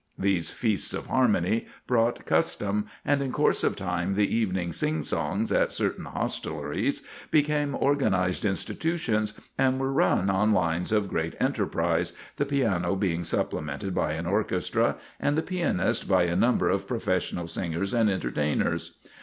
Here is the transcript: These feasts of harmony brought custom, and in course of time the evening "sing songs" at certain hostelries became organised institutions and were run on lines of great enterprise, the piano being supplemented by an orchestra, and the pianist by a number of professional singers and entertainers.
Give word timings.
These 0.17 0.49
feasts 0.49 0.95
of 0.95 1.05
harmony 1.05 1.67
brought 1.85 2.25
custom, 2.25 2.87
and 3.05 3.21
in 3.21 3.31
course 3.31 3.63
of 3.63 3.75
time 3.75 4.15
the 4.15 4.27
evening 4.35 4.73
"sing 4.73 5.03
songs" 5.03 5.51
at 5.51 5.71
certain 5.71 6.05
hostelries 6.05 7.03
became 7.29 7.75
organised 7.75 8.43
institutions 8.43 9.39
and 9.59 9.79
were 9.79 9.93
run 9.93 10.27
on 10.31 10.53
lines 10.53 10.91
of 10.91 11.07
great 11.07 11.35
enterprise, 11.39 12.13
the 12.37 12.47
piano 12.47 12.95
being 12.95 13.23
supplemented 13.23 13.93
by 13.93 14.13
an 14.13 14.25
orchestra, 14.25 14.95
and 15.19 15.37
the 15.37 15.43
pianist 15.43 16.07
by 16.09 16.23
a 16.23 16.35
number 16.35 16.67
of 16.67 16.87
professional 16.87 17.47
singers 17.47 17.93
and 17.93 18.09
entertainers. 18.09 18.97